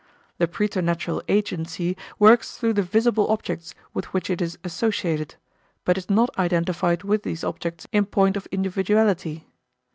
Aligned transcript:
The 0.39 0.47
preternatural 0.47 1.21
agency 1.27 1.95
works 2.17 2.57
through 2.57 2.73
the 2.73 2.81
visible 2.81 3.27
objects 3.29 3.75
with 3.93 4.05
which 4.11 4.31
it 4.31 4.41
is 4.41 4.57
associated, 4.63 5.35
but 5.85 5.95
is 5.95 6.09
not 6.09 6.35
identified 6.39 7.03
with 7.03 7.21
these 7.21 7.43
objects 7.43 7.85
in 7.91 8.05
point 8.07 8.35
of 8.35 8.47
individuality. 8.51 9.45